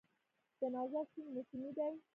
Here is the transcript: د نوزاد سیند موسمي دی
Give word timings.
د 0.59 0.61
نوزاد 0.73 1.07
سیند 1.13 1.29
موسمي 1.35 1.69
دی 1.77 1.93